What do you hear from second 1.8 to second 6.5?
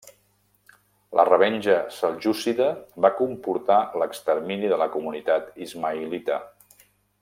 seljúcida va comportar l'extermini de la comunitat ismaïlita.